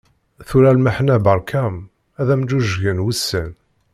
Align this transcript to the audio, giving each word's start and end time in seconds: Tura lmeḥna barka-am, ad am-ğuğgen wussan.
Tura 0.47 0.71
lmeḥna 0.77 1.17
barka-am, 1.25 1.77
ad 2.21 2.27
am-ğuğgen 2.33 3.03
wussan. 3.05 3.51